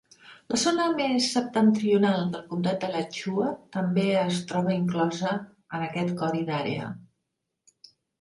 La 0.51 0.57
zona 0.59 0.85
més 0.99 1.25
septentrional 1.33 2.23
del 2.35 2.41
comtat 2.53 2.79
d'Alachua 2.83 3.49
també 3.77 4.05
es 4.21 4.39
troba 4.53 4.73
inclosa 4.77 5.35
en 5.41 5.85
aquest 5.89 6.15
codi 6.23 6.43
d'àrea. 6.49 6.89